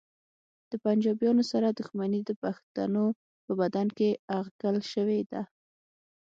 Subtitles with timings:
[0.69, 3.05] د پنجابیانو سره دښمني د پښتنو
[3.43, 5.41] په بدن کې اغږل شوې ده